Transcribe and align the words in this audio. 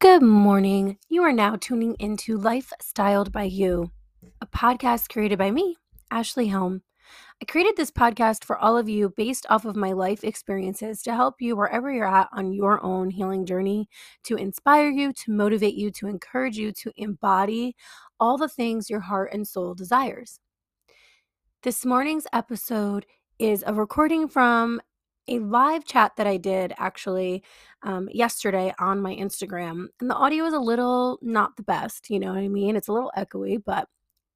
Good 0.00 0.22
morning. 0.22 0.96
You 1.08 1.24
are 1.24 1.32
now 1.32 1.56
tuning 1.56 1.96
into 1.98 2.38
Life 2.38 2.72
Styled 2.80 3.32
by 3.32 3.42
You, 3.42 3.90
a 4.40 4.46
podcast 4.46 5.08
created 5.08 5.38
by 5.38 5.50
me, 5.50 5.74
Ashli 6.12 6.48
Helm. 6.48 6.82
I 7.42 7.44
created 7.46 7.76
this 7.76 7.90
podcast 7.90 8.44
for 8.44 8.56
all 8.56 8.78
of 8.78 8.88
you 8.88 9.12
based 9.16 9.44
off 9.50 9.64
of 9.64 9.74
my 9.74 9.90
life 9.90 10.22
experiences 10.22 11.02
to 11.02 11.16
help 11.16 11.40
you 11.40 11.56
wherever 11.56 11.90
you're 11.92 12.06
at 12.06 12.28
on 12.30 12.52
your 12.52 12.80
own 12.84 13.10
healing 13.10 13.44
journey, 13.44 13.88
to 14.22 14.36
inspire 14.36 14.88
you, 14.88 15.12
to 15.14 15.32
motivate 15.32 15.74
you, 15.74 15.90
to 15.90 16.06
encourage 16.06 16.56
you 16.56 16.70
to 16.74 16.92
embody 16.96 17.74
all 18.20 18.38
the 18.38 18.46
things 18.46 18.88
your 18.88 19.00
heart 19.00 19.30
and 19.32 19.48
soul 19.48 19.74
desires. 19.74 20.38
This 21.64 21.84
morning's 21.84 22.28
episode 22.32 23.04
is 23.40 23.64
a 23.66 23.74
recording 23.74 24.28
from 24.28 24.80
a 25.28 25.38
live 25.40 25.84
chat 25.84 26.12
that 26.16 26.26
I 26.26 26.36
did 26.36 26.72
actually 26.78 27.42
um, 27.82 28.08
yesterday 28.12 28.72
on 28.78 29.00
my 29.00 29.14
Instagram. 29.14 29.86
And 30.00 30.10
the 30.10 30.14
audio 30.14 30.44
is 30.44 30.54
a 30.54 30.58
little 30.58 31.18
not 31.22 31.56
the 31.56 31.62
best, 31.62 32.10
you 32.10 32.18
know 32.18 32.32
what 32.32 32.42
I 32.42 32.48
mean? 32.48 32.76
It's 32.76 32.88
a 32.88 32.92
little 32.92 33.12
echoey, 33.16 33.62
but 33.64 33.88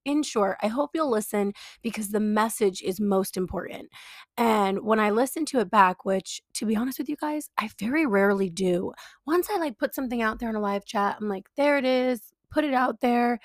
in 0.05 0.23
short, 0.23 0.57
I 0.63 0.67
hope 0.67 0.91
you'll 0.95 1.11
listen 1.11 1.53
because 1.83 2.09
the 2.09 2.21
message 2.21 2.83
is 2.83 3.01
most 3.01 3.37
important. 3.37 3.89
And 4.37 4.83
when 4.83 4.99
I 4.99 5.11
listen 5.11 5.45
to 5.47 5.61
it 5.61 5.71
back, 5.71 6.05
which 6.05 6.43
to 6.55 6.67
be 6.67 6.77
honest 6.77 6.99
with 6.99 7.09
you 7.09 7.17
guys, 7.17 7.51
I 7.59 7.71
very 7.79 8.07
rarely 8.07 8.51
do, 8.51 8.93
once 9.27 9.49
I 9.51 9.59
like 9.59 9.79
put 9.79 9.95
something 9.95 10.21
out 10.21 10.41
there 10.41 10.51
in 10.51 10.57
a 10.57 10.61
live 10.61 10.85
chat, 10.85 11.17
I'm 11.21 11.29
like, 11.29 11.47
there 11.57 11.79
it 11.79 11.85
is, 11.85 12.33
put 12.51 12.65
it 12.65 12.75
out 12.75 13.01
there. 13.01 13.39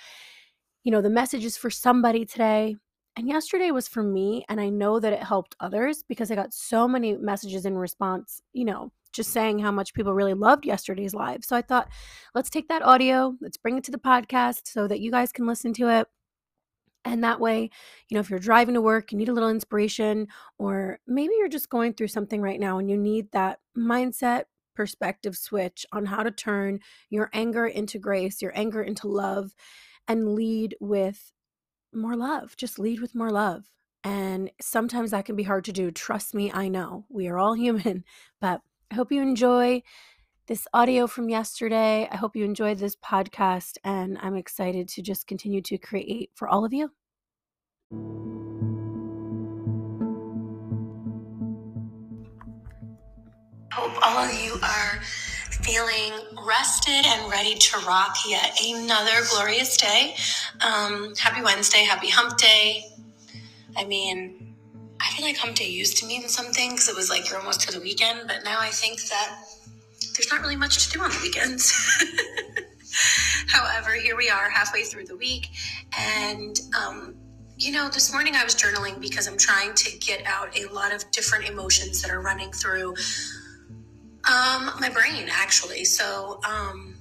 You 0.84 0.92
know, 0.92 1.02
the 1.02 1.10
message 1.10 1.46
is 1.46 1.58
for 1.58 1.70
somebody 1.70 2.26
today. 2.26 2.76
And 3.18 3.28
yesterday 3.28 3.72
was 3.72 3.88
for 3.88 4.04
me, 4.04 4.46
and 4.48 4.62
I 4.62 4.70
know 4.70 5.00
that 5.00 5.12
it 5.12 5.24
helped 5.24 5.56
others 5.60 6.04
because 6.08 6.30
I 6.30 6.36
got 6.36 6.54
so 6.54 6.88
many 6.88 7.18
messages 7.18 7.66
in 7.66 7.76
response, 7.76 8.44
you 8.54 8.64
know, 8.64 8.92
just 9.12 9.32
saying 9.32 9.58
how 9.58 9.72
much 9.72 9.96
people 9.96 10.14
really 10.14 10.36
loved 10.36 10.68
yesterday's 10.68 11.16
live. 11.16 11.44
So 11.44 11.56
I 11.56 11.64
thought, 11.64 11.90
let's 12.36 12.52
take 12.52 12.68
that 12.68 12.84
audio, 12.84 13.36
let's 13.42 13.58
bring 13.58 13.76
it 13.76 13.84
to 13.86 13.92
the 13.92 13.98
podcast 13.98 14.68
so 14.68 14.88
that 14.88 15.00
you 15.00 15.10
guys 15.10 15.32
can 15.32 15.48
listen 15.48 15.74
to 15.74 15.90
it. 15.90 16.08
And 17.06 17.24
that 17.24 17.40
way, 17.40 17.72
you 18.08 18.14
know, 18.14 18.20
if 18.20 18.30
you're 18.30 18.38
driving 18.38 18.76
to 18.76 18.82
work, 18.82 19.12
you 19.12 19.18
need 19.18 19.30
a 19.30 19.34
little 19.34 19.50
inspiration, 19.50 20.28
or 20.60 21.00
maybe 21.08 21.34
you're 21.40 21.48
just 21.48 21.70
going 21.70 21.94
through 21.94 22.10
something 22.10 22.40
right 22.40 22.60
now 22.60 22.78
and 22.78 22.88
you 22.88 22.98
need 22.98 23.32
that 23.32 23.60
mindset 23.76 24.44
perspective 24.76 25.36
switch 25.36 25.88
on 25.92 26.06
how 26.06 26.22
to 26.22 26.30
turn 26.30 26.82
your 27.10 27.32
anger 27.34 27.66
into 27.66 27.98
grace, 27.98 28.44
your 28.44 28.52
anger 28.54 28.84
into 28.84 29.08
love, 29.08 29.56
and 30.08 30.36
lead 30.36 30.76
with 30.80 31.32
more 31.94 32.16
love. 32.16 32.56
Just 32.58 32.80
lead 32.80 33.00
with 33.00 33.16
more 33.16 33.32
love. 33.32 33.66
And 34.04 34.52
sometimes 34.62 35.12
that 35.12 35.26
can 35.26 35.36
be 35.36 35.44
hard 35.44 35.66
to 35.66 35.74
do. 35.74 35.92
Trust 35.92 36.34
me, 36.34 36.52
I 36.52 36.68
know. 36.68 37.06
We 37.10 37.28
are 37.28 37.38
all 37.38 37.54
human. 37.66 38.04
But 38.40 38.62
I 38.92 38.96
hope 38.96 39.12
you 39.12 39.22
enjoy 39.22 39.84
this 40.48 40.68
audio 40.74 41.08
from 41.08 41.30
yesterday. 41.30 42.08
I 42.10 42.16
hope 42.16 42.36
you 42.36 42.46
enjoyed 42.46 42.80
this 42.80 42.96
podcast. 42.96 43.78
And 43.84 44.18
I'm 44.22 44.36
excited 44.36 44.88
to 44.90 45.02
just 45.02 45.28
continue 45.28 45.62
to 45.64 45.78
create 45.78 46.32
for 46.36 46.48
all 46.48 46.64
of 46.64 46.74
you. 46.74 46.92
Hope 53.74 53.98
all 54.02 54.24
of 54.24 54.34
you 54.34 54.54
are 54.64 55.02
feeling 55.68 56.14
rested 56.46 57.06
and 57.06 57.30
ready 57.30 57.54
to 57.54 57.78
rock 57.86 58.16
yet 58.26 58.58
another 58.64 59.26
glorious 59.30 59.76
day. 59.76 60.16
Um, 60.66 61.14
happy 61.16 61.42
Wednesday, 61.42 61.84
happy 61.84 62.10
hump 62.10 62.38
day. 62.38 62.86
I 63.76 63.84
mean, 63.84 64.56
I 65.02 65.10
feel 65.12 65.26
like 65.26 65.36
hump 65.36 65.56
day 65.56 65.68
used 65.68 65.98
to 65.98 66.06
mean 66.06 66.30
something 66.30 66.72
because 66.72 66.88
it 66.88 66.96
was 66.96 67.10
like 67.10 67.30
you're 67.30 67.38
almost 67.38 67.68
to 67.68 67.74
the 67.74 67.82
weekend, 67.82 68.22
but 68.28 68.46
now 68.46 68.60
I 68.62 68.70
think 68.70 69.02
that 69.10 69.40
there's 70.16 70.32
not 70.32 70.40
really 70.40 70.56
much 70.56 70.88
to 70.88 70.92
do 70.94 71.02
on 71.02 71.10
the 71.10 71.20
weekends. 71.22 71.74
However, 73.48 73.92
here 73.92 74.16
we 74.16 74.30
are 74.30 74.50
halfway 74.50 74.84
through 74.84 75.06
the 75.08 75.18
week, 75.18 75.50
and 76.00 76.58
um, 76.82 77.16
you 77.58 77.74
know, 77.74 77.90
this 77.90 78.14
morning 78.14 78.36
I 78.36 78.44
was 78.46 78.56
journaling 78.56 79.02
because 79.02 79.28
I'm 79.28 79.38
trying 79.38 79.74
to 79.74 79.98
get 79.98 80.26
out 80.26 80.58
a 80.58 80.72
lot 80.74 80.94
of 80.94 81.10
different 81.12 81.50
emotions 81.50 82.02
that 82.02 82.10
are 82.10 82.22
running 82.22 82.54
through 82.54 82.96
um, 84.30 84.72
my 84.80 84.90
brain, 84.90 85.30
actually. 85.32 85.86
So, 85.86 86.40
um, 86.48 86.96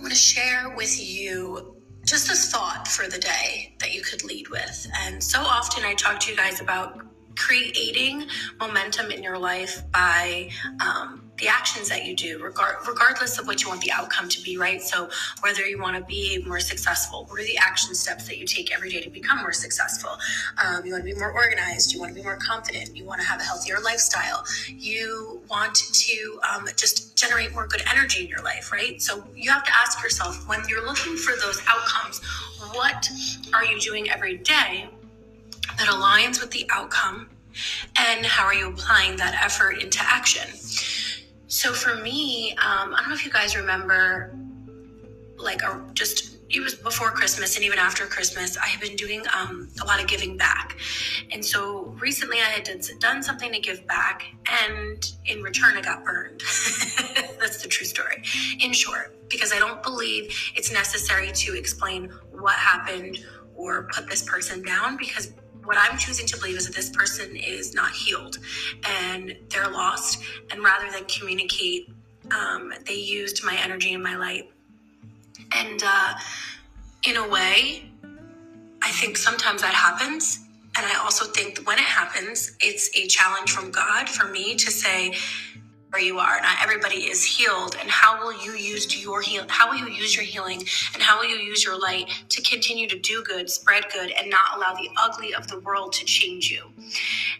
I 0.00 0.02
want 0.02 0.12
to 0.12 0.18
share 0.18 0.74
with 0.76 0.98
you 0.98 1.76
just 2.06 2.30
a 2.30 2.34
thought 2.34 2.88
for 2.88 3.06
the 3.06 3.18
day 3.18 3.76
that 3.80 3.92
you 3.94 4.02
could 4.02 4.24
lead 4.24 4.48
with. 4.48 4.86
And 5.00 5.22
so 5.22 5.40
often 5.40 5.84
I 5.84 5.94
talk 5.94 6.20
to 6.20 6.30
you 6.30 6.36
guys 6.36 6.60
about 6.60 7.04
creating 7.36 8.26
momentum 8.58 9.10
in 9.10 9.22
your 9.22 9.38
life 9.38 9.82
by 9.92 10.50
um, 10.80 11.29
the 11.40 11.48
actions 11.48 11.88
that 11.88 12.04
you 12.04 12.14
do, 12.14 12.38
regard, 12.38 12.76
regardless 12.86 13.38
of 13.38 13.46
what 13.46 13.62
you 13.62 13.68
want 13.68 13.80
the 13.80 13.90
outcome 13.90 14.28
to 14.28 14.40
be, 14.42 14.56
right? 14.56 14.80
So, 14.82 15.08
whether 15.40 15.66
you 15.66 15.80
want 15.80 15.96
to 15.96 16.04
be 16.04 16.42
more 16.46 16.60
successful, 16.60 17.24
what 17.28 17.40
are 17.40 17.44
the 17.44 17.56
action 17.58 17.94
steps 17.94 18.28
that 18.28 18.38
you 18.38 18.46
take 18.46 18.72
every 18.72 18.90
day 18.90 19.00
to 19.00 19.10
become 19.10 19.38
more 19.38 19.52
successful? 19.52 20.10
Um, 20.64 20.84
you 20.84 20.92
want 20.92 21.04
to 21.04 21.12
be 21.12 21.18
more 21.18 21.32
organized, 21.32 21.92
you 21.92 22.00
want 22.00 22.14
to 22.14 22.14
be 22.14 22.22
more 22.22 22.36
confident, 22.36 22.96
you 22.96 23.04
want 23.04 23.20
to 23.20 23.26
have 23.26 23.40
a 23.40 23.44
healthier 23.44 23.78
lifestyle, 23.82 24.44
you 24.68 25.42
want 25.50 25.74
to 25.74 26.40
um, 26.52 26.68
just 26.76 27.16
generate 27.16 27.52
more 27.52 27.66
good 27.66 27.82
energy 27.90 28.22
in 28.22 28.28
your 28.28 28.42
life, 28.42 28.70
right? 28.72 29.00
So, 29.00 29.24
you 29.34 29.50
have 29.50 29.64
to 29.64 29.72
ask 29.74 30.02
yourself 30.02 30.46
when 30.48 30.60
you're 30.68 30.84
looking 30.84 31.16
for 31.16 31.32
those 31.40 31.60
outcomes, 31.66 32.20
what 32.72 33.10
are 33.54 33.64
you 33.64 33.80
doing 33.80 34.10
every 34.10 34.36
day 34.36 34.88
that 35.78 35.88
aligns 35.88 36.40
with 36.40 36.50
the 36.50 36.66
outcome? 36.70 37.30
And 37.96 38.24
how 38.24 38.44
are 38.44 38.54
you 38.54 38.68
applying 38.68 39.16
that 39.16 39.34
effort 39.42 39.82
into 39.82 39.98
action? 40.02 40.48
So 41.60 41.74
for 41.74 41.94
me, 41.94 42.52
um, 42.52 42.94
I 42.94 43.00
don't 43.00 43.10
know 43.10 43.14
if 43.14 43.22
you 43.22 43.30
guys 43.30 43.54
remember, 43.54 44.34
like, 45.36 45.60
just 45.92 46.38
it 46.48 46.58
was 46.60 46.74
before 46.74 47.10
Christmas 47.10 47.56
and 47.56 47.64
even 47.66 47.78
after 47.78 48.06
Christmas, 48.06 48.56
I 48.56 48.64
have 48.68 48.80
been 48.80 48.96
doing 48.96 49.22
um, 49.38 49.68
a 49.82 49.84
lot 49.84 50.00
of 50.00 50.06
giving 50.06 50.38
back. 50.38 50.78
And 51.30 51.44
so 51.44 51.94
recently 52.00 52.38
I 52.38 52.44
had 52.44 52.80
done 52.98 53.22
something 53.22 53.52
to 53.52 53.58
give 53.58 53.86
back, 53.86 54.22
and 54.64 55.04
in 55.26 55.42
return, 55.42 55.76
I 55.76 55.82
got 55.82 56.02
burned. 56.02 56.40
That's 57.38 57.60
the 57.60 57.68
true 57.68 57.84
story, 57.84 58.22
in 58.60 58.72
short, 58.72 59.28
because 59.28 59.52
I 59.52 59.58
don't 59.58 59.82
believe 59.82 60.34
it's 60.56 60.72
necessary 60.72 61.30
to 61.30 61.58
explain 61.58 62.08
what 62.30 62.54
happened 62.54 63.18
or 63.54 63.86
put 63.92 64.08
this 64.08 64.22
person 64.22 64.62
down 64.62 64.96
because 64.96 65.34
what 65.70 65.78
I'm 65.78 65.96
choosing 65.96 66.26
to 66.26 66.36
believe 66.36 66.56
is 66.56 66.66
that 66.66 66.74
this 66.74 66.90
person 66.90 67.36
is 67.36 67.74
not 67.76 67.92
healed 67.92 68.38
and 68.84 69.36
they're 69.50 69.70
lost. 69.70 70.20
And 70.50 70.64
rather 70.64 70.90
than 70.90 71.04
communicate, 71.04 71.88
um, 72.36 72.72
they 72.88 72.96
used 72.96 73.44
my 73.44 73.56
energy 73.62 73.94
and 73.94 74.02
my 74.02 74.16
light. 74.16 74.50
And 75.54 75.80
uh, 75.84 76.14
in 77.06 77.18
a 77.18 77.28
way, 77.28 77.88
I 78.82 78.90
think 78.90 79.16
sometimes 79.16 79.62
that 79.62 79.72
happens. 79.72 80.40
And 80.76 80.84
I 80.84 80.98
also 81.04 81.24
think 81.26 81.64
when 81.64 81.78
it 81.78 81.84
happens, 81.84 82.56
it's 82.60 82.90
a 82.96 83.06
challenge 83.06 83.52
from 83.52 83.70
God 83.70 84.08
for 84.08 84.26
me 84.26 84.56
to 84.56 84.72
say, 84.72 85.14
where 85.90 86.02
you 86.02 86.18
are. 86.18 86.40
Not 86.40 86.58
everybody 86.62 87.10
is 87.10 87.24
healed. 87.24 87.76
And 87.80 87.90
how 87.90 88.20
will 88.20 88.32
you 88.44 88.52
use 88.52 89.02
your 89.02 89.20
heal? 89.20 89.44
How 89.48 89.70
will 89.70 89.76
you 89.76 89.88
use 89.88 90.14
your 90.14 90.24
healing? 90.24 90.62
And 90.94 91.02
how 91.02 91.18
will 91.18 91.28
you 91.28 91.36
use 91.36 91.64
your 91.64 91.78
light 91.78 92.08
to 92.28 92.42
continue 92.42 92.88
to 92.88 92.98
do 92.98 93.22
good, 93.22 93.50
spread 93.50 93.86
good, 93.92 94.12
and 94.12 94.30
not 94.30 94.56
allow 94.56 94.74
the 94.74 94.88
ugly 94.96 95.34
of 95.34 95.48
the 95.48 95.58
world 95.60 95.92
to 95.94 96.04
change 96.04 96.50
you? 96.50 96.62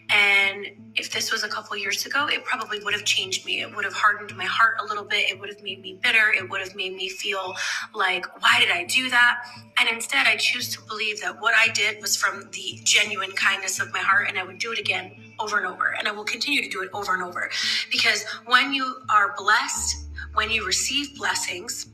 And 0.09 0.67
if 0.95 1.11
this 1.11 1.31
was 1.31 1.43
a 1.43 1.47
couple 1.47 1.77
years 1.77 2.05
ago, 2.05 2.27
it 2.27 2.43
probably 2.43 2.83
would 2.83 2.93
have 2.93 3.05
changed 3.05 3.45
me. 3.45 3.61
It 3.61 3.73
would 3.73 3.85
have 3.85 3.93
hardened 3.93 4.35
my 4.35 4.45
heart 4.45 4.75
a 4.81 4.85
little 4.85 5.05
bit. 5.05 5.29
It 5.29 5.39
would 5.39 5.49
have 5.49 5.63
made 5.63 5.81
me 5.81 5.97
bitter. 6.01 6.31
It 6.31 6.49
would 6.49 6.59
have 6.59 6.75
made 6.75 6.93
me 6.93 7.07
feel 7.07 7.55
like, 7.93 8.25
why 8.41 8.59
did 8.59 8.69
I 8.69 8.83
do 8.83 9.09
that? 9.09 9.45
And 9.79 9.87
instead, 9.89 10.27
I 10.27 10.35
choose 10.35 10.69
to 10.75 10.81
believe 10.81 11.21
that 11.21 11.39
what 11.39 11.53
I 11.55 11.69
did 11.69 12.01
was 12.01 12.17
from 12.17 12.49
the 12.51 12.79
genuine 12.83 13.31
kindness 13.31 13.79
of 13.79 13.93
my 13.93 13.99
heart, 13.99 14.27
and 14.27 14.37
I 14.37 14.43
would 14.43 14.59
do 14.59 14.73
it 14.73 14.79
again 14.79 15.30
over 15.41 15.57
and 15.57 15.65
over. 15.65 15.95
And 15.97 16.07
I 16.07 16.11
will 16.11 16.23
continue 16.23 16.61
to 16.61 16.69
do 16.69 16.81
it 16.81 16.89
over 16.93 17.13
and 17.13 17.23
over. 17.23 17.49
Because 17.91 18.25
when 18.45 18.73
you 18.73 18.95
are 19.09 19.33
blessed, 19.37 20.05
when 20.33 20.49
you 20.49 20.65
receive 20.65 21.15
blessings, 21.17 21.87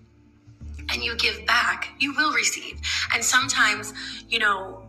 and 0.93 1.03
you 1.03 1.15
give 1.17 1.45
back, 1.45 1.89
you 1.99 2.13
will 2.15 2.31
receive. 2.31 2.79
And 3.13 3.23
sometimes, 3.23 3.93
you 4.29 4.39
know, 4.39 4.83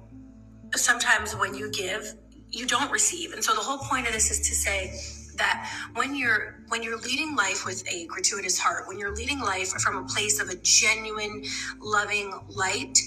sometimes 0.75 1.35
when 1.35 1.55
you 1.55 1.71
give, 1.71 2.15
you 2.51 2.67
don't 2.67 2.91
receive. 2.91 3.33
And 3.33 3.43
so 3.43 3.55
the 3.55 3.61
whole 3.61 3.79
point 3.79 4.07
of 4.07 4.13
this 4.13 4.31
is 4.31 4.41
to 4.49 4.55
say 4.55 4.95
that 5.37 5.71
when 5.95 6.17
you're 6.17 6.63
when 6.69 6.83
you're 6.83 6.99
leading 6.99 7.37
life 7.37 7.65
with 7.65 7.87
a 7.89 8.07
gratuitous 8.07 8.59
heart, 8.59 8.89
when 8.89 8.99
you're 8.99 9.15
leading 9.15 9.41
life 9.41 9.69
from 9.69 9.97
a 9.97 10.07
place 10.07 10.41
of 10.41 10.49
a 10.49 10.57
genuine 10.57 11.45
loving 11.81 12.33
light, 12.49 12.99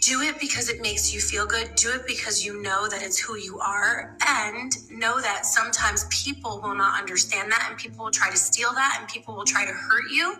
do 0.00 0.22
it 0.22 0.38
because 0.40 0.68
it 0.68 0.80
makes 0.80 1.12
you 1.12 1.20
feel 1.20 1.46
good. 1.46 1.74
Do 1.74 1.92
it 1.94 2.06
because 2.06 2.44
you 2.44 2.62
know 2.62 2.88
that 2.88 3.02
it's 3.02 3.18
who 3.18 3.36
you 3.36 3.58
are. 3.60 4.16
And 4.26 4.72
know 4.90 5.20
that 5.20 5.46
sometimes 5.46 6.06
people 6.10 6.60
will 6.62 6.74
not 6.74 6.98
understand 6.98 7.50
that 7.52 7.66
and 7.68 7.78
people 7.78 8.04
will 8.04 8.12
try 8.12 8.30
to 8.30 8.36
steal 8.36 8.72
that 8.74 8.96
and 8.98 9.08
people 9.08 9.34
will 9.34 9.44
try 9.44 9.64
to 9.64 9.72
hurt 9.72 10.10
you. 10.10 10.36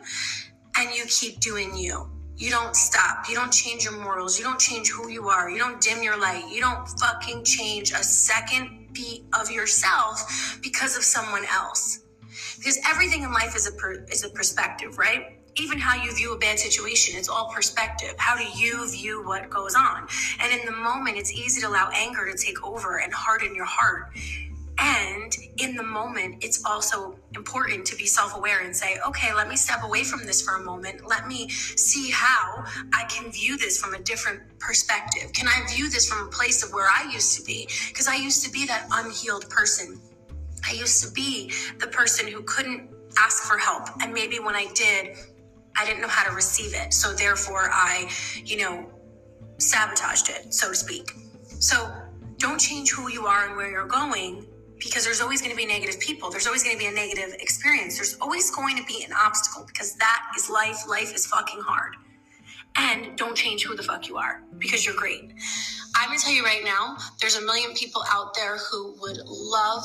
And 0.77 0.95
you 0.95 1.05
keep 1.07 1.41
doing 1.41 1.77
you. 1.77 2.09
You 2.37 2.51
don't 2.51 2.77
stop. 2.77 3.29
You 3.29 3.35
don't 3.35 3.53
change 3.53 3.85
your 3.85 3.99
morals. 4.01 4.39
You 4.39 4.45
don't 4.45 4.61
change 4.61 4.91
who 4.91 5.09
you 5.09 5.29
are. 5.29 5.51
You 5.51 5.59
don't 5.59 5.81
dim 5.81 6.03
your 6.03 6.19
light. 6.19 6.45
You 6.53 6.61
don't 6.61 6.89
fucking 7.01 7.45
change 7.45 7.91
a 7.91 8.03
second 8.03 8.89
beat 8.93 9.25
of 9.39 9.51
yourself 9.51 10.59
because 10.63 10.97
of 10.97 11.03
someone 11.03 11.45
else. 11.53 12.05
Because 12.57 12.79
everything 12.87 13.23
in 13.23 13.33
life 13.33 13.57
is 13.57 13.67
a 13.67 13.73
per, 13.73 14.05
is 14.05 14.25
a 14.25 14.29
perspective, 14.29 14.99
right? 14.99 15.38
Even 15.61 15.79
how 15.79 15.95
you 16.03 16.15
view 16.15 16.35
a 16.35 16.39
bad 16.39 16.59
situation 16.59 17.17
it's 17.17 17.29
all 17.29 17.51
perspective 17.53 18.15
how 18.19 18.37
do 18.37 18.45
you 18.59 18.89
view 18.91 19.25
what 19.27 19.49
goes 19.51 19.75
on 19.75 20.07
and 20.41 20.53
in 20.53 20.65
the 20.67 20.73
moment 20.73 21.17
it's 21.17 21.33
easy 21.33 21.61
to 21.61 21.69
allow 21.69 21.91
anger 21.95 22.31
to 22.31 22.37
take 22.37 22.65
over 22.65 22.99
and 22.99 23.13
harden 23.13 23.55
your 23.55 23.67
heart 23.67 24.11
and 24.79 25.37
in 25.57 25.75
the 25.75 25.83
moment, 25.83 26.37
it's 26.45 26.65
also 26.65 27.17
important 27.35 27.85
to 27.87 27.97
be 27.97 28.07
self 28.07 28.37
aware 28.37 28.65
and 28.65 28.75
say, 28.75 28.99
okay, 29.07 29.35
let 29.35 29.49
me 29.49 29.57
step 29.57 29.83
away 29.83 30.05
from 30.05 30.25
this 30.25 30.41
for 30.41 30.55
a 30.55 30.63
moment. 30.63 31.07
Let 31.07 31.27
me 31.27 31.49
see 31.49 32.11
how 32.11 32.65
I 32.95 33.05
can 33.05 33.33
view 33.33 33.59
this 33.59 33.81
from 33.81 33.95
a 33.95 33.99
different 33.99 34.41
perspective. 34.61 35.33
Can 35.33 35.49
I 35.49 35.67
view 35.75 35.91
this 35.91 36.09
from 36.09 36.29
a 36.29 36.31
place 36.31 36.63
of 36.63 36.73
where 36.73 36.87
I 36.87 37.11
used 37.13 37.37
to 37.39 37.45
be? 37.45 37.69
Because 37.89 38.07
I 38.07 38.15
used 38.15 38.45
to 38.45 38.53
be 38.53 38.67
that 38.67 38.87
unhealed 38.93 39.51
person. 39.51 40.01
I 40.65 40.73
used 40.73 41.03
to 41.05 41.13
be 41.13 41.53
the 41.81 41.89
person 41.89 42.29
who 42.29 42.43
couldn't 42.43 42.89
ask 43.19 43.43
for 43.43 43.59
help. 43.59 43.89
And 44.01 44.13
maybe 44.13 44.39
when 44.39 44.55
I 44.55 44.67
did, 44.75 45.17
I 45.77 45.85
didn't 45.85 46.01
know 46.01 46.09
how 46.09 46.29
to 46.29 46.35
receive 46.35 46.75
it. 46.75 46.93
So 46.93 47.13
therefore, 47.13 47.71
I, 47.73 48.11
you 48.45 48.59
know, 48.59 48.91
sabotaged 49.59 50.31
it, 50.31 50.53
so 50.55 50.69
to 50.71 50.75
speak. 50.75 51.13
So 51.61 51.93
don't 52.39 52.59
change 52.59 52.91
who 52.93 53.11
you 53.11 53.27
are 53.27 53.47
and 53.47 53.57
where 53.57 53.71
you're 53.71 53.87
going 53.87 54.47
because 54.79 55.05
there's 55.05 55.21
always 55.21 55.41
going 55.41 55.51
to 55.51 55.57
be 55.57 55.67
negative 55.67 55.99
people. 56.01 56.31
There's 56.31 56.47
always 56.47 56.63
going 56.63 56.77
to 56.77 56.79
be 56.79 56.87
a 56.87 56.93
negative 56.93 57.35
experience. 57.41 57.97
There's 57.97 58.17
always 58.21 58.51
going 58.51 58.77
to 58.77 58.85
be 58.85 59.05
an 59.05 59.13
obstacle 59.13 59.65
because 59.67 59.97
that 59.97 60.23
is 60.37 60.49
life. 60.49 60.89
Life 60.89 61.15
is 61.15 61.27
fucking 61.27 61.61
hard. 61.61 61.97
And 62.77 63.17
don't 63.17 63.37
change 63.37 63.65
who 63.65 63.75
the 63.75 63.83
fuck 63.83 64.09
you 64.09 64.19
are 64.19 64.43
because 64.59 64.87
you're 64.87 64.95
great. 64.95 65.33
I'm 65.97 66.09
going 66.09 66.19
to 66.19 66.25
tell 66.25 66.33
you 66.33 66.45
right 66.45 66.63
now, 66.65 66.97
there's 67.21 67.37
a 67.37 67.41
million 67.41 67.75
people 67.75 68.05
out 68.09 68.35
there 68.35 68.59
who 68.59 68.95
would 69.01 69.19
love 69.27 69.83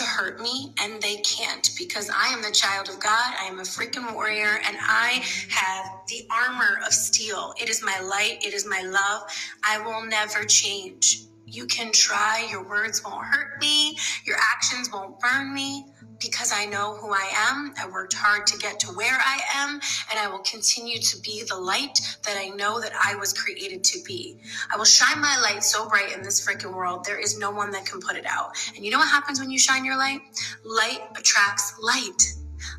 to 0.00 0.06
hurt 0.06 0.40
me 0.40 0.72
and 0.80 1.00
they 1.02 1.16
can't 1.16 1.70
because 1.76 2.10
I 2.10 2.28
am 2.28 2.40
the 2.40 2.50
child 2.50 2.88
of 2.88 2.98
God. 3.00 3.34
I 3.38 3.44
am 3.44 3.58
a 3.58 3.64
freaking 3.64 4.14
warrior 4.14 4.58
and 4.66 4.78
I 4.80 5.22
have 5.50 5.90
the 6.08 6.26
armor 6.30 6.80
of 6.86 6.92
steel. 6.94 7.52
It 7.60 7.68
is 7.68 7.82
my 7.84 8.00
light, 8.00 8.38
it 8.42 8.54
is 8.54 8.66
my 8.66 8.80
love. 8.80 9.30
I 9.62 9.78
will 9.80 10.06
never 10.06 10.44
change. 10.44 11.24
You 11.44 11.66
can 11.66 11.92
try, 11.92 12.48
your 12.50 12.66
words 12.66 13.04
won't 13.04 13.26
hurt 13.26 13.60
me, 13.60 13.98
your 14.24 14.36
actions 14.54 14.90
won't 14.90 15.20
burn 15.20 15.52
me 15.52 15.84
because 16.20 16.52
I 16.52 16.66
know 16.66 16.96
who 16.96 17.12
I 17.12 17.28
am. 17.34 17.74
I 17.78 17.88
worked 17.88 18.14
hard 18.14 18.46
to 18.48 18.58
get 18.58 18.78
to 18.80 18.88
where 18.88 19.18
I 19.18 19.40
am, 19.54 19.80
and 20.10 20.18
I 20.18 20.28
will 20.28 20.40
continue 20.40 20.98
to 21.00 21.20
be 21.20 21.44
the 21.48 21.56
light 21.56 21.98
that 22.24 22.36
I 22.36 22.48
know 22.50 22.80
that 22.80 22.92
I 23.02 23.14
was 23.16 23.32
created 23.32 23.82
to 23.84 24.02
be. 24.04 24.38
I 24.72 24.76
will 24.76 24.84
shine 24.84 25.20
my 25.20 25.38
light 25.40 25.64
so 25.64 25.88
bright 25.88 26.14
in 26.14 26.22
this 26.22 26.46
freaking 26.46 26.74
world, 26.74 27.04
there 27.04 27.18
is 27.18 27.38
no 27.38 27.50
one 27.50 27.70
that 27.72 27.86
can 27.86 28.00
put 28.00 28.16
it 28.16 28.26
out. 28.26 28.50
And 28.76 28.84
you 28.84 28.90
know 28.90 28.98
what 28.98 29.08
happens 29.08 29.40
when 29.40 29.50
you 29.50 29.58
shine 29.58 29.84
your 29.84 29.96
light? 29.96 30.20
Light 30.64 31.00
attracts 31.18 31.74
light. 31.80 32.34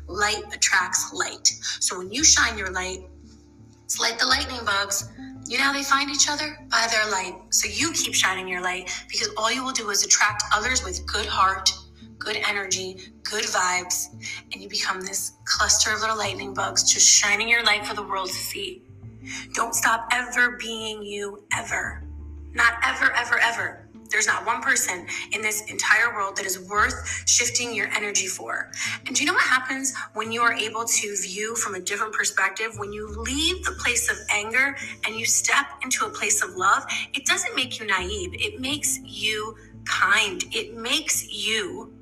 Light 0.06 0.44
attracts 0.54 1.12
light. 1.12 1.48
So 1.80 1.98
when 1.98 2.12
you 2.12 2.24
shine 2.24 2.56
your 2.56 2.70
light, 2.70 3.00
it's 3.84 4.00
like 4.00 4.18
the 4.18 4.26
lightning 4.26 4.64
bugs 4.64 5.10
you 5.52 5.58
know 5.58 5.64
how 5.64 5.72
they 5.72 5.82
find 5.82 6.10
each 6.10 6.30
other? 6.30 6.56
By 6.70 6.86
their 6.90 7.10
light. 7.10 7.34
So 7.50 7.68
you 7.68 7.92
keep 7.92 8.14
shining 8.14 8.48
your 8.48 8.62
light 8.62 8.90
because 9.08 9.28
all 9.36 9.52
you 9.52 9.64
will 9.64 9.72
do 9.72 9.90
is 9.90 10.04
attract 10.04 10.44
others 10.54 10.84
with 10.84 11.04
good 11.06 11.26
heart, 11.26 11.70
good 12.22 12.38
energy, 12.48 13.12
good 13.24 13.44
vibes, 13.44 14.06
and 14.52 14.62
you 14.62 14.68
become 14.68 15.00
this 15.00 15.32
cluster 15.44 15.92
of 15.92 16.00
little 16.00 16.16
lightning 16.16 16.54
bugs 16.54 16.92
just 16.92 17.08
shining 17.08 17.48
your 17.48 17.64
light 17.64 17.84
for 17.84 17.94
the 17.94 18.02
world 18.02 18.28
to 18.28 18.34
see. 18.34 18.82
Don't 19.54 19.74
stop 19.74 20.08
ever 20.12 20.56
being 20.56 21.02
you, 21.02 21.44
ever. 21.56 22.02
Not 22.54 22.74
ever, 22.84 23.12
ever, 23.14 23.38
ever. 23.38 23.88
There's 24.10 24.26
not 24.26 24.44
one 24.44 24.60
person 24.60 25.06
in 25.32 25.40
this 25.40 25.70
entire 25.70 26.14
world 26.14 26.36
that 26.36 26.44
is 26.44 26.60
worth 26.68 27.24
shifting 27.26 27.74
your 27.74 27.86
energy 27.88 28.26
for. 28.26 28.70
And 29.06 29.16
do 29.16 29.22
you 29.22 29.26
know 29.26 29.32
what 29.32 29.42
happens 29.42 29.94
when 30.12 30.30
you 30.30 30.42
are 30.42 30.52
able 30.52 30.84
to 30.84 31.16
view 31.22 31.56
from 31.56 31.74
a 31.74 31.80
different 31.80 32.12
perspective? 32.12 32.74
When 32.76 32.92
you 32.92 33.08
leave 33.08 33.64
the 33.64 33.72
place 33.72 34.10
of 34.10 34.18
anger 34.30 34.76
and 35.06 35.16
you 35.16 35.24
step 35.24 35.66
into 35.82 36.04
a 36.04 36.10
place 36.10 36.42
of 36.42 36.50
love, 36.56 36.84
it 37.14 37.24
doesn't 37.24 37.56
make 37.56 37.80
you 37.80 37.86
naive. 37.86 38.34
It 38.34 38.60
makes 38.60 38.98
you 39.02 39.56
kind. 39.86 40.44
It 40.52 40.76
makes 40.76 41.32
you 41.32 41.94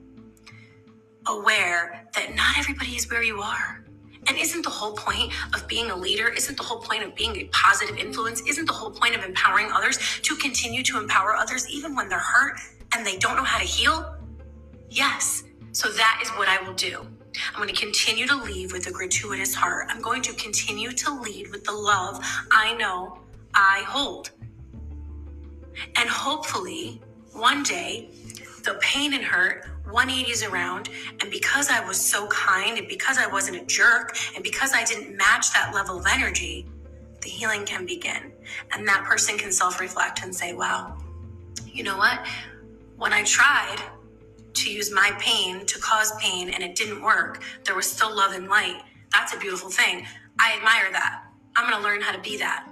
aware 1.26 2.06
that 2.14 2.34
not 2.34 2.58
everybody 2.58 2.92
is 2.92 3.10
where 3.10 3.22
you 3.22 3.40
are. 3.40 3.84
And 4.26 4.36
isn't 4.38 4.62
the 4.62 4.70
whole 4.70 4.92
point 4.92 5.32
of 5.54 5.66
being 5.66 5.90
a 5.90 5.96
leader, 5.96 6.28
isn't 6.28 6.56
the 6.56 6.62
whole 6.62 6.80
point 6.80 7.02
of 7.02 7.14
being 7.14 7.36
a 7.36 7.44
positive 7.46 7.96
influence, 7.96 8.42
isn't 8.42 8.66
the 8.66 8.72
whole 8.72 8.90
point 8.90 9.16
of 9.16 9.24
empowering 9.24 9.70
others 9.72 9.98
to 10.22 10.36
continue 10.36 10.82
to 10.84 10.98
empower 10.98 11.34
others 11.34 11.68
even 11.70 11.94
when 11.94 12.08
they're 12.08 12.18
hurt 12.18 12.58
and 12.94 13.06
they 13.06 13.16
don't 13.16 13.36
know 13.36 13.44
how 13.44 13.58
to 13.58 13.64
heal? 13.64 14.14
Yes. 14.90 15.44
So 15.72 15.88
that 15.88 16.20
is 16.22 16.28
what 16.30 16.48
I 16.48 16.60
will 16.62 16.74
do. 16.74 17.06
I'm 17.54 17.62
going 17.62 17.74
to 17.74 17.80
continue 17.80 18.26
to 18.26 18.36
lead 18.36 18.72
with 18.72 18.86
a 18.88 18.90
gratuitous 18.90 19.54
heart. 19.54 19.86
I'm 19.88 20.02
going 20.02 20.20
to 20.22 20.32
continue 20.34 20.92
to 20.92 21.20
lead 21.20 21.50
with 21.50 21.64
the 21.64 21.72
love 21.72 22.18
I 22.50 22.74
know 22.76 23.20
I 23.54 23.84
hold. 23.86 24.30
And 25.96 26.08
hopefully, 26.08 27.00
one 27.32 27.62
day, 27.62 28.10
the 28.64 28.74
pain 28.80 29.14
and 29.14 29.24
hurt 29.24 29.66
180s 29.86 30.48
around. 30.48 30.88
And 31.20 31.30
because 31.30 31.68
I 31.68 31.86
was 31.86 32.00
so 32.00 32.26
kind 32.28 32.78
and 32.78 32.88
because 32.88 33.18
I 33.18 33.26
wasn't 33.26 33.56
a 33.56 33.64
jerk 33.66 34.16
and 34.34 34.42
because 34.42 34.72
I 34.74 34.84
didn't 34.84 35.16
match 35.16 35.52
that 35.52 35.72
level 35.74 35.98
of 35.98 36.06
energy, 36.08 36.66
the 37.22 37.28
healing 37.28 37.64
can 37.64 37.86
begin. 37.86 38.32
And 38.72 38.86
that 38.88 39.04
person 39.04 39.36
can 39.36 39.52
self 39.52 39.80
reflect 39.80 40.22
and 40.22 40.34
say, 40.34 40.54
wow, 40.54 40.96
you 41.66 41.82
know 41.82 41.96
what? 41.96 42.26
When 42.96 43.12
I 43.12 43.24
tried 43.24 43.78
to 44.52 44.70
use 44.70 44.92
my 44.92 45.12
pain 45.18 45.64
to 45.66 45.78
cause 45.78 46.12
pain 46.18 46.50
and 46.50 46.62
it 46.62 46.74
didn't 46.74 47.02
work, 47.02 47.42
there 47.64 47.74
was 47.74 47.86
still 47.90 48.14
love 48.14 48.32
and 48.32 48.48
light. 48.48 48.82
That's 49.12 49.34
a 49.34 49.38
beautiful 49.38 49.70
thing. 49.70 50.06
I 50.38 50.56
admire 50.56 50.90
that. 50.92 51.24
I'm 51.56 51.68
going 51.68 51.82
to 51.82 51.86
learn 51.86 52.00
how 52.00 52.12
to 52.12 52.20
be 52.20 52.36
that. 52.38 52.68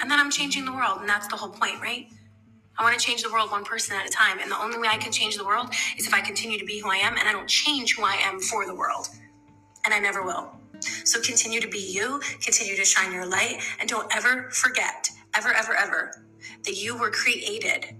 And 0.00 0.10
then 0.10 0.18
I'm 0.18 0.30
changing 0.30 0.64
the 0.64 0.72
world. 0.72 1.00
And 1.00 1.08
that's 1.08 1.28
the 1.28 1.36
whole 1.36 1.50
point, 1.50 1.80
right? 1.80 2.08
I 2.78 2.82
want 2.82 2.98
to 2.98 3.04
change 3.04 3.22
the 3.22 3.30
world 3.30 3.50
one 3.50 3.64
person 3.64 3.96
at 3.96 4.06
a 4.06 4.10
time. 4.10 4.38
And 4.40 4.50
the 4.50 4.58
only 4.58 4.78
way 4.78 4.88
I 4.88 4.96
can 4.96 5.12
change 5.12 5.36
the 5.36 5.44
world 5.44 5.70
is 5.98 6.06
if 6.06 6.14
I 6.14 6.20
continue 6.20 6.58
to 6.58 6.64
be 6.64 6.78
who 6.78 6.90
I 6.90 6.96
am 6.96 7.16
and 7.16 7.28
I 7.28 7.32
don't 7.32 7.48
change 7.48 7.94
who 7.96 8.04
I 8.04 8.14
am 8.22 8.40
for 8.40 8.66
the 8.66 8.74
world. 8.74 9.08
And 9.84 9.92
I 9.92 9.98
never 9.98 10.22
will. 10.22 10.50
So 11.04 11.20
continue 11.20 11.60
to 11.60 11.68
be 11.68 11.78
you, 11.78 12.20
continue 12.42 12.76
to 12.76 12.84
shine 12.84 13.12
your 13.12 13.26
light, 13.26 13.60
and 13.78 13.88
don't 13.88 14.14
ever 14.14 14.50
forget, 14.50 15.10
ever, 15.36 15.52
ever, 15.52 15.74
ever, 15.74 16.24
that 16.64 16.76
you 16.76 16.96
were 16.96 17.10
created 17.10 17.96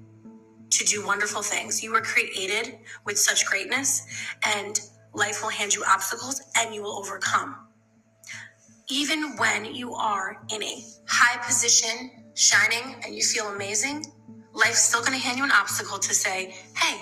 to 0.70 0.84
do 0.84 1.04
wonderful 1.06 1.42
things. 1.42 1.82
You 1.82 1.92
were 1.92 2.00
created 2.00 2.78
with 3.04 3.18
such 3.18 3.44
greatness, 3.46 4.06
and 4.44 4.80
life 5.12 5.42
will 5.42 5.50
hand 5.50 5.74
you 5.74 5.84
obstacles 5.86 6.40
and 6.56 6.74
you 6.74 6.82
will 6.82 6.96
overcome. 6.96 7.56
Even 8.88 9.36
when 9.36 9.74
you 9.74 9.92
are 9.94 10.42
in 10.52 10.62
a 10.62 10.84
high 11.06 11.36
position, 11.44 12.10
shining, 12.34 12.96
and 13.04 13.14
you 13.14 13.22
feel 13.22 13.48
amazing, 13.48 14.04
life's 14.60 14.80
still 14.80 15.00
going 15.00 15.18
to 15.18 15.24
hand 15.24 15.38
you 15.38 15.44
an 15.44 15.50
obstacle 15.50 15.98
to 15.98 16.14
say, 16.14 16.54
hey, 16.76 17.00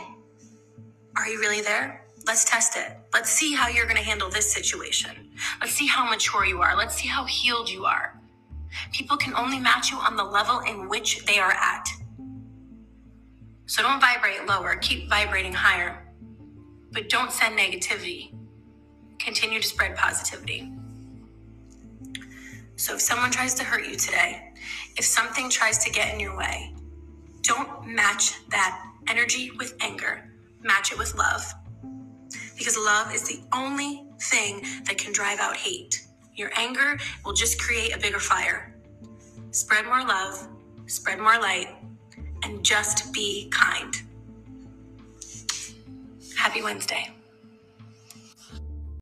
are 1.17 1.29
you 1.29 1.41
really 1.41 1.61
there? 1.61 2.05
Let's 2.27 2.45
test 2.45 2.77
it. 2.77 2.97
Let's 3.13 3.31
see 3.31 3.55
how 3.55 3.69
you're 3.69 3.87
going 3.87 3.97
to 3.97 4.03
handle 4.03 4.31
this 4.31 4.53
situation. 4.53 5.31
Let's 5.61 5.73
see 5.73 5.87
how 5.87 6.09
mature 6.09 6.45
you 6.45 6.61
are. 6.63 6.77
Let's 6.77 6.95
see 6.95 7.09
how 7.09 7.25
healed 7.25 7.69
you 7.69 7.85
are. 7.85 8.21
People 8.93 9.17
can 9.17 9.35
only 9.35 9.59
match 9.59 9.91
you 9.91 9.99
on 9.99 10.17
the 10.17 10.25
level 10.25 10.61
in 10.61 10.89
which 10.89 11.25
they 11.25 11.39
are 11.39 11.53
at. 11.53 11.89
So 13.67 13.83
don't 13.83 14.01
vibrate 14.01 14.47
lower, 14.47 14.77
keep 14.77 15.09
vibrating 15.09 15.53
higher. 15.53 16.07
But 16.93 17.09
don't 17.09 17.33
send 17.33 17.59
negativity. 17.59 18.35
Continue 19.19 19.61
to 19.61 19.67
spread 19.67 19.97
positivity. 19.97 20.73
So 22.77 22.95
if 22.95 23.01
someone 23.01 23.31
tries 23.31 23.55
to 23.55 23.65
hurt 23.65 23.87
you 23.87 23.97
today, 23.97 24.53
if 24.97 25.05
something 25.05 25.51
tries 25.51 25.85
to 25.85 25.91
get 25.91 26.15
in 26.15 26.21
your 26.21 26.37
way, 26.37 26.75
don't 27.49 27.87
match 27.87 28.35
that 28.51 28.85
energy 29.09 29.51
with 29.57 29.75
anger, 29.81 30.31
match 30.63 30.93
it 30.93 30.99
with 30.99 31.17
love. 31.17 31.43
Because 32.59 32.77
love 32.77 33.13
is 33.15 33.27
the 33.27 33.41
only 33.55 34.05
thing 34.21 34.63
that 34.85 34.99
can 34.99 35.15
drive 35.15 35.41
out 35.41 35.57
hate. 35.57 36.07
Your 36.35 36.51
anger 36.57 36.99
will 37.25 37.33
just 37.33 37.59
create 37.59 37.97
a 37.97 37.99
bigger 37.99 38.19
fire. 38.21 38.75
Spread 39.51 39.87
more 39.87 40.05
love, 40.05 40.47
spread 40.87 41.19
more 41.19 41.41
light, 41.41 41.75
and 42.43 42.63
just 42.63 43.15
be 43.15 43.49
kind. 43.51 43.97
Happy 46.37 46.61
Wednesday. 46.61 47.09